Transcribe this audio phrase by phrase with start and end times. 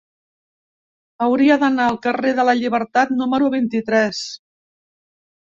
[1.25, 4.25] Hauria d'anar al carrer de la Llibertat número vint-i-tres.